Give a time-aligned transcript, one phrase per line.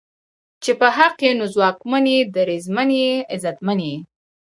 [0.63, 3.95] چې په حق ئې نو ځواکمن یې، دریځمن یې، عزتمن یې